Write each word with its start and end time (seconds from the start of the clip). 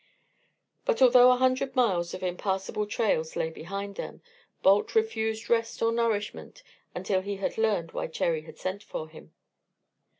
But 0.83 0.99
although 0.99 1.29
a 1.31 1.35
hundred 1.37 1.75
miles 1.75 2.15
of 2.15 2.23
impassable 2.23 2.87
trails 2.87 3.35
lay 3.35 3.51
behind 3.51 3.97
them, 3.97 4.23
Balt 4.63 4.95
refused 4.95 5.47
rest 5.47 5.79
or 5.83 5.91
nourishment 5.91 6.63
until 6.95 7.21
he 7.21 7.35
had 7.35 7.55
learned 7.59 7.91
why 7.91 8.07
Cherry 8.07 8.41
had 8.41 8.57
sent 8.57 8.81
for 8.81 9.07
him. 9.09 9.31